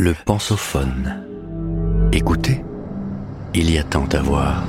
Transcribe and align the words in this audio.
Le 0.00 0.14
pensophone. 0.14 1.24
Écoutez, 2.12 2.64
il 3.52 3.68
y 3.68 3.78
a 3.78 3.82
tant 3.82 4.06
à 4.06 4.22
voir. 4.22 4.62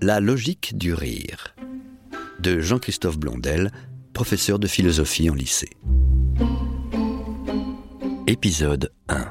La 0.00 0.18
logique 0.18 0.76
du 0.76 0.92
rire. 0.92 1.54
De 2.40 2.58
Jean-Christophe 2.58 3.16
Blondel, 3.16 3.70
professeur 4.12 4.58
de 4.58 4.66
philosophie 4.66 5.30
en 5.30 5.34
lycée. 5.34 5.70
Épisode 8.26 8.92
1. 9.08 9.24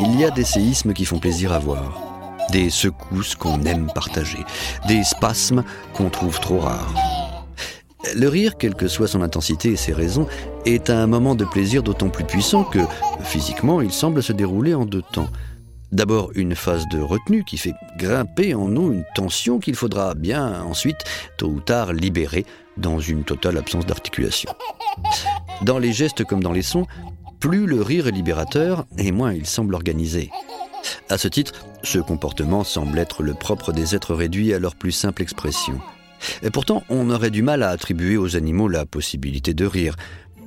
Il 0.00 0.18
y 0.18 0.24
a 0.24 0.30
des 0.32 0.42
séismes 0.42 0.94
qui 0.94 1.04
font 1.04 1.20
plaisir 1.20 1.52
à 1.52 1.60
voir 1.60 2.07
des 2.50 2.70
secousses 2.70 3.34
qu'on 3.34 3.62
aime 3.64 3.90
partager, 3.94 4.44
des 4.86 5.04
spasmes 5.04 5.64
qu'on 5.92 6.10
trouve 6.10 6.40
trop 6.40 6.58
rares. 6.60 6.94
Le 8.14 8.28
rire, 8.28 8.56
quelle 8.56 8.74
que 8.74 8.88
soit 8.88 9.08
son 9.08 9.22
intensité 9.22 9.70
et 9.70 9.76
ses 9.76 9.92
raisons, 9.92 10.26
est 10.64 10.88
un 10.88 11.06
moment 11.06 11.34
de 11.34 11.44
plaisir 11.44 11.82
d'autant 11.82 12.08
plus 12.08 12.24
puissant 12.24 12.64
que, 12.64 12.78
physiquement, 13.20 13.80
il 13.80 13.92
semble 13.92 14.22
se 14.22 14.32
dérouler 14.32 14.74
en 14.74 14.84
deux 14.84 15.02
temps. 15.02 15.28
D'abord 15.90 16.30
une 16.34 16.54
phase 16.54 16.86
de 16.88 17.00
retenue 17.00 17.44
qui 17.44 17.56
fait 17.56 17.74
grimper 17.96 18.54
en 18.54 18.68
nous 18.68 18.92
une 18.92 19.04
tension 19.14 19.58
qu'il 19.58 19.74
faudra 19.74 20.14
bien 20.14 20.62
ensuite, 20.62 20.98
tôt 21.38 21.48
ou 21.48 21.60
tard, 21.60 21.92
libérer 21.92 22.44
dans 22.76 23.00
une 23.00 23.24
totale 23.24 23.58
absence 23.58 23.86
d'articulation. 23.86 24.50
Dans 25.62 25.78
les 25.78 25.92
gestes 25.92 26.24
comme 26.24 26.42
dans 26.42 26.52
les 26.52 26.62
sons, 26.62 26.86
plus 27.40 27.66
le 27.66 27.82
rire 27.82 28.06
est 28.06 28.12
libérateur 28.12 28.84
et 28.98 29.12
moins 29.12 29.32
il 29.32 29.46
semble 29.46 29.74
organisé. 29.74 30.30
À 31.08 31.18
ce 31.18 31.28
titre, 31.28 31.52
ce 31.82 31.98
comportement 31.98 32.64
semble 32.64 32.98
être 32.98 33.22
le 33.22 33.34
propre 33.34 33.72
des 33.72 33.94
êtres 33.94 34.14
réduits 34.14 34.52
à 34.54 34.58
leur 34.58 34.74
plus 34.74 34.92
simple 34.92 35.22
expression. 35.22 35.80
Et 36.42 36.50
pourtant, 36.50 36.82
on 36.88 37.10
aurait 37.10 37.30
du 37.30 37.42
mal 37.42 37.62
à 37.62 37.70
attribuer 37.70 38.16
aux 38.16 38.36
animaux 38.36 38.68
la 38.68 38.86
possibilité 38.86 39.54
de 39.54 39.66
rire, 39.66 39.96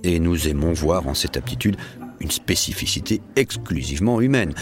et 0.03 0.19
nous 0.19 0.47
aimons 0.47 0.73
voir 0.73 1.07
en 1.07 1.13
cette 1.13 1.37
aptitude 1.37 1.77
une 2.19 2.31
spécificité 2.31 3.21
exclusivement 3.35 4.21
humaine, 4.21 4.53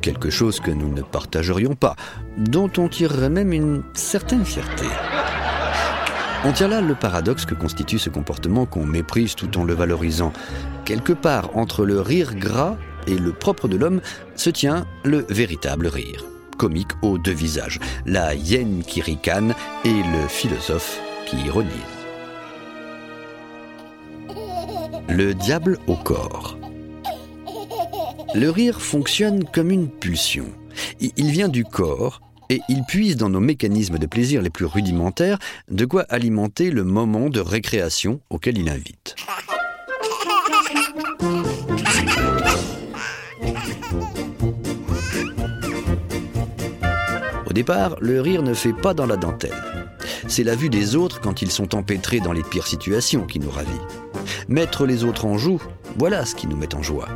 quelque 0.00 0.30
chose 0.30 0.60
que 0.60 0.70
nous 0.70 0.92
ne 0.92 1.02
partagerions 1.02 1.74
pas, 1.74 1.96
dont 2.36 2.70
on 2.78 2.88
tirerait 2.88 3.30
même 3.30 3.52
une 3.52 3.82
certaine 3.94 4.44
fierté. 4.44 4.86
On 6.44 6.52
tient 6.52 6.68
là 6.68 6.80
le 6.80 6.94
paradoxe 6.94 7.44
que 7.44 7.54
constitue 7.54 7.98
ce 7.98 8.10
comportement 8.10 8.64
qu'on 8.64 8.86
méprise 8.86 9.34
tout 9.34 9.58
en 9.58 9.64
le 9.64 9.74
valorisant. 9.74 10.32
Quelque 10.84 11.12
part 11.12 11.56
entre 11.56 11.84
le 11.84 12.00
rire 12.00 12.36
gras 12.36 12.76
et 13.08 13.18
le 13.18 13.32
propre 13.32 13.68
de 13.68 13.76
l'homme 13.76 14.00
se 14.36 14.50
tient 14.50 14.86
le 15.04 15.24
véritable 15.28 15.86
rire, 15.86 16.24
comique 16.58 16.92
aux 17.02 17.18
deux 17.18 17.32
visages, 17.32 17.80
la 18.06 18.34
hyène 18.34 18.82
qui 18.86 19.00
ricane 19.00 19.54
et 19.84 19.88
le 19.88 20.28
philosophe 20.28 21.00
qui 21.26 21.38
ironise. 21.38 21.72
Le 25.08 25.32
diable 25.32 25.78
au 25.86 25.94
corps. 25.94 26.58
Le 28.34 28.50
rire 28.50 28.82
fonctionne 28.82 29.44
comme 29.44 29.70
une 29.70 29.88
pulsion. 29.88 30.46
Il 31.00 31.30
vient 31.30 31.48
du 31.48 31.64
corps 31.64 32.20
et 32.50 32.60
il 32.68 32.84
puise 32.84 33.16
dans 33.16 33.30
nos 33.30 33.40
mécanismes 33.40 33.98
de 33.98 34.06
plaisir 34.06 34.42
les 34.42 34.50
plus 34.50 34.66
rudimentaires 34.66 35.38
de 35.70 35.84
quoi 35.86 36.02
alimenter 36.08 36.70
le 36.70 36.84
moment 36.84 37.30
de 37.30 37.40
récréation 37.40 38.20
auquel 38.30 38.58
il 38.58 38.68
invite. 38.68 39.16
Au 47.46 47.52
départ, 47.52 47.96
le 48.00 48.20
rire 48.20 48.42
ne 48.42 48.54
fait 48.54 48.72
pas 48.72 48.94
dans 48.94 49.06
la 49.06 49.16
dentelle. 49.16 49.54
C'est 50.26 50.44
la 50.44 50.54
vue 50.54 50.68
des 50.68 50.96
autres 50.96 51.20
quand 51.20 51.42
ils 51.42 51.50
sont 51.50 51.74
empêtrés 51.74 52.20
dans 52.20 52.32
les 52.32 52.42
pires 52.42 52.66
situations 52.66 53.26
qui 53.26 53.40
nous 53.40 53.50
ravit. 53.50 53.68
Mettre 54.48 54.86
les 54.86 55.04
autres 55.04 55.24
en 55.24 55.38
joue, 55.38 55.60
voilà 55.96 56.24
ce 56.24 56.34
qui 56.34 56.46
nous 56.46 56.56
met 56.56 56.74
en 56.74 56.82
joie. 56.82 57.08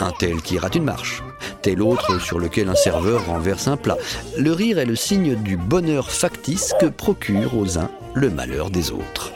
Un 0.00 0.12
tel 0.18 0.42
qui 0.42 0.58
rate 0.58 0.74
une 0.74 0.84
marche, 0.84 1.22
tel 1.62 1.82
autre 1.82 2.20
sur 2.20 2.38
lequel 2.38 2.68
un 2.68 2.74
serveur 2.74 3.26
renverse 3.26 3.68
un 3.68 3.76
plat. 3.76 3.96
Le 4.38 4.52
rire 4.52 4.78
est 4.78 4.86
le 4.86 4.96
signe 4.96 5.34
du 5.36 5.56
bonheur 5.56 6.10
factice 6.10 6.74
que 6.80 6.86
procure 6.86 7.56
aux 7.56 7.78
uns 7.78 7.90
le 8.14 8.30
malheur 8.30 8.70
des 8.70 8.90
autres. 8.90 9.33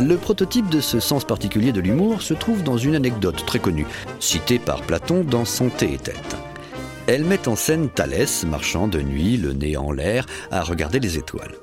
Le 0.00 0.16
prototype 0.16 0.70
de 0.70 0.80
ce 0.80 0.98
sens 0.98 1.26
particulier 1.26 1.72
de 1.72 1.80
l'humour 1.80 2.22
se 2.22 2.32
trouve 2.32 2.62
dans 2.62 2.78
une 2.78 2.94
anecdote 2.94 3.44
très 3.44 3.58
connue, 3.58 3.86
citée 4.18 4.58
par 4.58 4.80
Platon 4.80 5.24
dans 5.24 5.44
son 5.44 5.68
Thé 5.68 5.92
et 5.92 5.98
Tête. 5.98 6.36
Elle 7.06 7.24
met 7.24 7.46
en 7.48 7.54
scène 7.54 7.90
Thalès 7.90 8.44
marchant 8.44 8.88
de 8.88 9.02
nuit, 9.02 9.36
le 9.36 9.52
nez 9.52 9.76
en 9.76 9.92
l'air, 9.92 10.24
à 10.50 10.62
regarder 10.62 11.00
les 11.00 11.18
étoiles. 11.18 11.54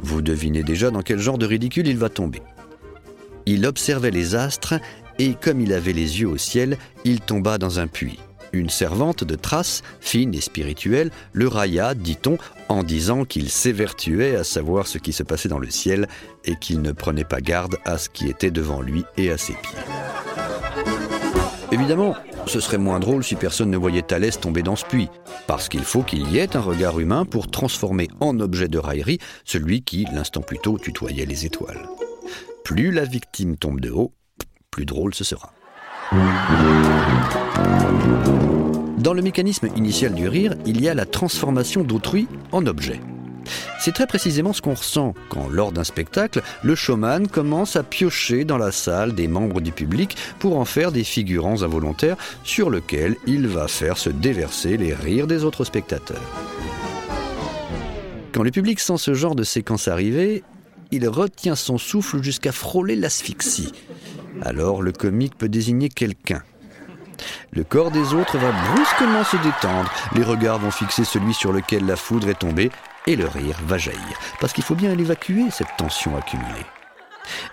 Vous 0.00 0.22
devinez 0.22 0.64
déjà 0.64 0.90
dans 0.90 1.02
quel 1.02 1.20
genre 1.20 1.38
de 1.38 1.46
ridicule 1.46 1.86
il 1.86 1.98
va 1.98 2.08
tomber. 2.08 2.42
Il 3.46 3.64
observait 3.64 4.10
les 4.10 4.34
astres 4.34 4.74
et 5.20 5.34
comme 5.34 5.60
il 5.60 5.72
avait 5.72 5.92
les 5.92 6.20
yeux 6.20 6.28
au 6.28 6.36
ciel, 6.36 6.78
il 7.04 7.20
tomba 7.20 7.58
dans 7.58 7.78
un 7.78 7.86
puits. 7.86 8.18
Une 8.52 8.70
servante 8.70 9.24
de 9.24 9.34
trace, 9.34 9.82
fine 10.00 10.34
et 10.34 10.40
spirituelle, 10.40 11.10
le 11.32 11.48
railla, 11.48 11.94
dit-on, 11.94 12.38
en 12.68 12.82
disant 12.82 13.24
qu'il 13.24 13.50
s'évertuait 13.50 14.36
à 14.36 14.44
savoir 14.44 14.86
ce 14.86 14.98
qui 14.98 15.12
se 15.12 15.22
passait 15.22 15.48
dans 15.48 15.58
le 15.58 15.70
ciel 15.70 16.08
et 16.44 16.56
qu'il 16.56 16.82
ne 16.82 16.92
prenait 16.92 17.24
pas 17.24 17.40
garde 17.40 17.78
à 17.84 17.98
ce 17.98 18.08
qui 18.08 18.28
était 18.28 18.50
devant 18.50 18.80
lui 18.80 19.04
et 19.16 19.30
à 19.30 19.38
ses 19.38 19.54
pieds. 19.54 19.78
Évidemment, 21.70 22.14
ce 22.46 22.60
serait 22.60 22.78
moins 22.78 22.98
drôle 22.98 23.22
si 23.22 23.34
personne 23.36 23.70
ne 23.70 23.76
voyait 23.76 24.00
Thalès 24.00 24.40
tomber 24.40 24.62
dans 24.62 24.76
ce 24.76 24.86
puits, 24.86 25.10
parce 25.46 25.68
qu'il 25.68 25.84
faut 25.84 26.02
qu'il 26.02 26.30
y 26.30 26.38
ait 26.38 26.56
un 26.56 26.60
regard 26.60 26.98
humain 26.98 27.26
pour 27.26 27.50
transformer 27.50 28.08
en 28.20 28.40
objet 28.40 28.68
de 28.68 28.78
raillerie 28.78 29.18
celui 29.44 29.82
qui, 29.82 30.06
l'instant 30.12 30.40
plus 30.40 30.58
tôt, 30.58 30.78
tutoyait 30.78 31.26
les 31.26 31.44
étoiles. 31.44 31.86
Plus 32.64 32.90
la 32.90 33.04
victime 33.04 33.56
tombe 33.56 33.80
de 33.80 33.90
haut, 33.90 34.14
plus 34.70 34.86
drôle 34.86 35.14
ce 35.14 35.24
sera. 35.24 35.52
Dans 38.98 39.12
le 39.12 39.20
mécanisme 39.20 39.68
initial 39.76 40.14
du 40.14 40.26
rire, 40.26 40.54
il 40.64 40.80
y 40.80 40.88
a 40.88 40.94
la 40.94 41.04
transformation 41.04 41.82
d'autrui 41.82 42.28
en 42.50 42.66
objet. 42.66 43.00
C'est 43.78 43.92
très 43.92 44.06
précisément 44.06 44.54
ce 44.54 44.62
qu'on 44.62 44.72
ressent 44.72 45.14
quand, 45.28 45.48
lors 45.50 45.70
d'un 45.70 45.84
spectacle, 45.84 46.42
le 46.62 46.74
showman 46.74 47.28
commence 47.28 47.76
à 47.76 47.82
piocher 47.82 48.44
dans 48.44 48.56
la 48.56 48.72
salle 48.72 49.14
des 49.14 49.28
membres 49.28 49.60
du 49.60 49.70
public 49.70 50.16
pour 50.38 50.58
en 50.58 50.64
faire 50.64 50.92
des 50.92 51.04
figurants 51.04 51.62
involontaires 51.62 52.16
sur 52.42 52.70
lesquels 52.70 53.16
il 53.26 53.46
va 53.46 53.68
faire 53.68 53.98
se 53.98 54.08
déverser 54.08 54.78
les 54.78 54.94
rires 54.94 55.26
des 55.26 55.44
autres 55.44 55.64
spectateurs. 55.64 56.22
Quand 58.32 58.42
le 58.42 58.50
public 58.50 58.80
sent 58.80 58.96
ce 58.96 59.12
genre 59.12 59.34
de 59.34 59.44
séquence 59.44 59.88
arriver, 59.88 60.42
il 60.90 61.06
retient 61.06 61.54
son 61.54 61.76
souffle 61.76 62.22
jusqu'à 62.22 62.52
frôler 62.52 62.96
l'asphyxie. 62.96 63.72
Alors 64.42 64.82
le 64.82 64.92
comique 64.92 65.36
peut 65.36 65.48
désigner 65.48 65.88
quelqu'un. 65.88 66.42
Le 67.50 67.64
corps 67.64 67.90
des 67.90 68.14
autres 68.14 68.38
va 68.38 68.52
brusquement 68.72 69.24
se 69.24 69.36
détendre, 69.38 69.90
les 70.14 70.22
regards 70.22 70.58
vont 70.58 70.70
fixer 70.70 71.04
celui 71.04 71.34
sur 71.34 71.52
lequel 71.52 71.86
la 71.86 71.96
foudre 71.96 72.28
est 72.28 72.38
tombée, 72.38 72.70
et 73.06 73.16
le 73.16 73.26
rire 73.26 73.56
va 73.66 73.78
jaillir, 73.78 74.18
parce 74.40 74.52
qu'il 74.52 74.64
faut 74.64 74.74
bien 74.74 74.94
l'évacuer, 74.94 75.50
cette 75.50 75.76
tension 75.78 76.16
accumulée. 76.16 76.66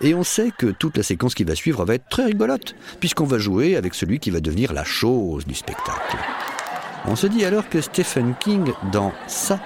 Et 0.00 0.14
on 0.14 0.22
sait 0.22 0.52
que 0.56 0.66
toute 0.66 0.96
la 0.96 1.02
séquence 1.02 1.34
qui 1.34 1.44
va 1.44 1.54
suivre 1.54 1.84
va 1.84 1.94
être 1.94 2.08
très 2.08 2.26
rigolote, 2.26 2.74
puisqu'on 3.00 3.24
va 3.24 3.38
jouer 3.38 3.76
avec 3.76 3.94
celui 3.94 4.18
qui 4.18 4.30
va 4.30 4.40
devenir 4.40 4.72
la 4.72 4.84
chose 4.84 5.46
du 5.46 5.54
spectacle. 5.54 6.16
On 7.06 7.16
se 7.16 7.26
dit 7.26 7.44
alors 7.44 7.68
que 7.68 7.80
Stephen 7.80 8.34
King, 8.38 8.72
dans 8.92 9.12
Ça, 9.26 9.60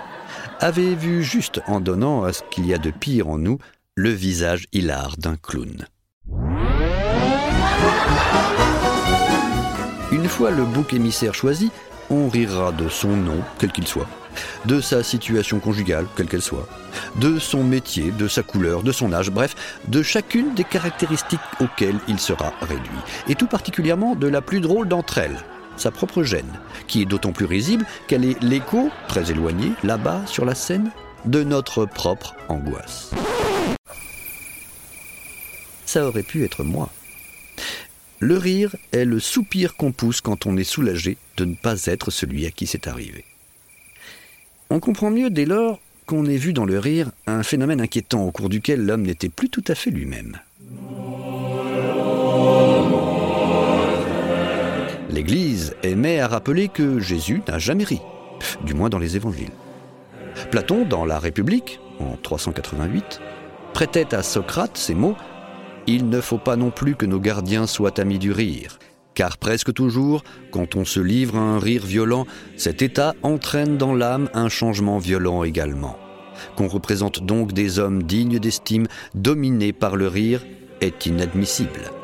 avait 0.61 0.95
vu 0.95 1.23
juste 1.23 1.61
en 1.67 1.81
donnant 1.81 2.25
à 2.25 2.33
ce 2.33 2.43
qu'il 2.51 2.67
y 2.67 2.75
a 2.75 2.79
de 2.79 2.91
pire 2.91 3.29
en 3.29 3.39
nous 3.39 3.59
le 3.95 4.11
visage 4.11 4.67
hilar 4.73 5.17
d'un 5.17 5.37
clown. 5.37 5.87
Une 10.13 10.29
fois 10.29 10.51
le 10.51 10.65
bouc 10.65 10.93
émissaire 10.93 11.35
choisi, 11.35 11.71
on 12.11 12.29
rira 12.29 12.73
de 12.73 12.89
son 12.89 13.17
nom, 13.17 13.43
quel 13.59 13.71
qu'il 13.71 13.87
soit, 13.87 14.09
de 14.65 14.81
sa 14.81 15.03
situation 15.03 15.61
conjugale, 15.61 16.07
quelle 16.17 16.27
qu'elle 16.27 16.43
soit, 16.43 16.69
de 17.17 17.39
son 17.39 17.63
métier, 17.63 18.11
de 18.11 18.27
sa 18.27 18.43
couleur, 18.43 18.83
de 18.83 18.93
son 18.93 19.13
âge, 19.13 19.31
bref, 19.31 19.55
de 19.89 20.03
chacune 20.03 20.55
des 20.55 20.65
caractéristiques 20.65 21.41
auxquelles 21.61 21.99
il 22.09 22.19
sera 22.19 22.53
réduit, 22.61 22.99
et 23.29 23.35
tout 23.37 23.47
particulièrement 23.47 24.17
de 24.17 24.27
la 24.27 24.41
plus 24.41 24.61
drôle 24.61 24.89
d'entre 24.89 25.19
elles, 25.19 25.45
sa 25.77 25.91
propre 25.91 26.23
gêne, 26.23 26.59
qui 26.89 27.03
est 27.03 27.07
d'autant 27.07 27.33
plus 27.33 27.47
risible 27.47 27.87
qu'elle 28.09 28.25
est 28.25 28.43
l'écho, 28.43 28.91
très 29.09 29.31
éloigné, 29.31 29.73
là-bas 29.85 30.23
sur 30.27 30.45
la 30.45 30.55
scène, 30.55 30.91
de 31.25 31.45
notre 31.45 31.87
propre 31.87 32.35
angoisse. 32.49 33.11
Ça 35.87 36.07
aurait 36.07 36.23
pu 36.23 36.45
être 36.45 36.65
moi. 36.65 36.89
Le 38.23 38.37
rire 38.37 38.77
est 38.93 39.07
le 39.07 39.19
soupir 39.19 39.77
qu'on 39.77 39.93
pousse 39.93 40.21
quand 40.21 40.45
on 40.45 40.59
est 40.59 40.65
soulagé 40.65 41.17
de 41.39 41.47
ne 41.47 41.55
pas 41.55 41.87
être 41.87 42.11
celui 42.11 42.45
à 42.45 42.51
qui 42.51 42.67
c'est 42.67 42.87
arrivé. 42.87 43.25
On 44.69 44.79
comprend 44.79 45.11
mieux 45.11 45.31
dès 45.31 45.47
lors 45.47 45.81
qu'on 46.05 46.27
ait 46.27 46.37
vu 46.37 46.53
dans 46.53 46.67
le 46.67 46.79
rire 46.79 47.13
un 47.27 47.43
phénomène 47.43 47.81
inquiétant 47.81 48.27
au 48.27 48.31
cours 48.31 48.51
duquel 48.51 48.85
l'homme 48.85 49.05
n'était 49.05 49.31
plus 49.31 49.49
tout 49.49 49.65
à 49.69 49.75
fait 49.75 49.91
lui-même. 49.91 50.39
L'Église 55.09 55.75
aimait 55.83 56.21
à 56.21 56.29
rappeler 56.29 56.69
que 56.69 57.01
Jésus 57.01 57.41
n'a 57.49 57.59
jamais 57.59 57.85
ri, 57.85 58.03
du 58.67 58.75
moins 58.75 58.91
dans 58.91 58.99
les 58.99 59.17
évangiles. 59.17 59.51
Platon, 60.51 60.85
dans 60.85 61.07
La 61.07 61.19
République, 61.19 61.81
en 61.99 62.17
388, 62.17 63.19
prêtait 63.73 64.15
à 64.15 64.23
Socrate 64.23 64.77
ces 64.77 64.95
mots 64.95 65.17
Il 65.87 66.09
ne 66.09 66.21
faut 66.21 66.39
pas 66.39 66.57
non 66.57 66.71
plus 66.71 66.95
que 66.95 67.07
nos 67.07 67.21
gardiens 67.21 67.67
soient 67.67 67.99
amis 68.01 68.19
du 68.19 68.33
rire, 68.33 68.79
car 69.15 69.39
presque 69.39 69.73
toujours, 69.73 70.23
quand 70.51 70.77
on 70.77 70.85
se 70.85 71.01
livre 71.01 71.37
à 71.37 71.41
un 71.41 71.59
rire 71.59 71.85
violent, 71.85 72.27
cet 72.57 72.83
état 72.83 73.15
entraîne 73.23 73.77
dans 73.77 73.95
l'âme 73.95 74.29
un 74.35 74.49
changement 74.49 74.99
violent 74.99 75.45
également. 75.45 75.97
Qu'on 76.57 76.69
représente 76.69 77.25
donc 77.25 77.53
des 77.53 77.79
hommes 77.79 78.03
dignes 78.03 78.39
d'estime, 78.39 78.87
dominés 79.15 79.73
par 79.73 79.97
le 79.97 80.09
rire, 80.09 80.45
est 80.81 81.07
inadmissible. 81.07 82.00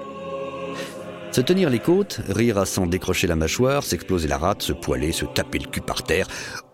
Se 1.37 1.43
tenir 1.43 1.69
les 1.69 1.81
côtes, 1.81 2.23
rire 2.31 2.57
à 2.57 2.65
s'en 2.65 2.87
décrocher 2.87 3.27
la 3.27 3.37
mâchoire, 3.37 3.85
s'exploser 3.85 4.27
la 4.27 4.39
rate, 4.39 4.63
se 4.63 4.73
poiler, 4.73 5.13
se 5.13 5.27
taper 5.27 5.59
le 5.59 5.67
cul 5.67 5.83
par 5.83 6.03
terre, 6.03 6.27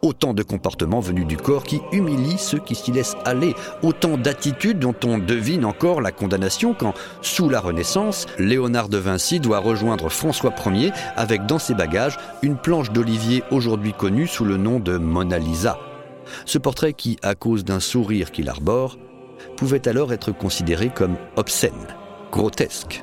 autant 0.02 0.34
de 0.34 0.44
comportements 0.44 1.00
venus 1.00 1.26
du 1.26 1.36
corps 1.36 1.64
qui 1.64 1.80
humilient 1.90 2.38
ceux 2.38 2.60
qui 2.60 2.76
s'y 2.76 2.92
laissent 2.92 3.16
aller, 3.24 3.56
autant 3.82 4.16
d'attitudes 4.16 4.78
dont 4.78 4.94
on 5.04 5.18
devine 5.18 5.64
encore 5.64 6.00
la 6.00 6.12
condamnation 6.12 6.74
quand, 6.74 6.94
sous 7.22 7.48
la 7.48 7.58
Renaissance, 7.58 8.26
Léonard 8.38 8.88
de 8.88 8.98
Vinci 8.98 9.40
doit 9.40 9.58
rejoindre 9.58 10.08
François 10.10 10.54
Ier 10.66 10.92
avec 11.16 11.44
dans 11.46 11.58
ses 11.58 11.74
bagages 11.74 12.16
une 12.42 12.56
planche 12.56 12.92
d'olivier 12.92 13.42
aujourd'hui 13.50 13.92
connue 13.92 14.28
sous 14.28 14.44
le 14.44 14.58
nom 14.58 14.78
de 14.78 14.96
Mona 14.96 15.40
Lisa. 15.40 15.76
Ce 16.44 16.58
portrait 16.58 16.92
qui, 16.92 17.18
à 17.22 17.34
cause 17.34 17.64
d'un 17.64 17.80
sourire 17.80 18.30
qu'il 18.30 18.48
arbore, 18.48 18.96
pouvait 19.56 19.88
alors 19.88 20.12
être 20.12 20.30
considéré 20.30 20.88
comme 20.94 21.16
obscène, 21.34 21.88
grotesque. 22.30 23.02